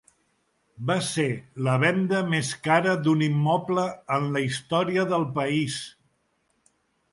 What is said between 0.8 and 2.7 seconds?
Va ser la venda més